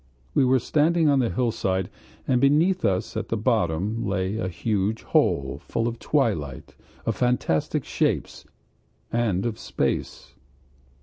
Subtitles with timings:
[0.33, 1.87] We were standing on the hillside
[2.27, 6.73] and beneath us at the bottom lay a huge hole full of twilight,
[7.05, 8.43] of fantastic shapes,
[9.11, 10.33] and of space.